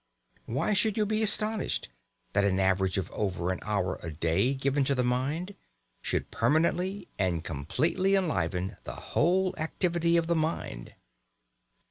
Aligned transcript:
Why 0.47 0.73
should 0.73 0.97
you 0.97 1.05
be 1.05 1.21
astonished 1.21 1.89
that 2.33 2.43
an 2.43 2.59
average 2.59 2.97
of 2.97 3.11
over 3.11 3.53
an 3.53 3.59
hour 3.61 3.99
a 4.01 4.09
day 4.11 4.55
given 4.55 4.83
to 4.85 4.95
the 4.95 5.03
mind 5.03 5.53
should 6.01 6.31
permanently 6.31 7.07
and 7.19 7.43
completely 7.43 8.15
enliven 8.15 8.77
the 8.83 8.95
whole 9.13 9.53
activity 9.59 10.17
of 10.17 10.25
the 10.25 10.35
mind? 10.35 10.95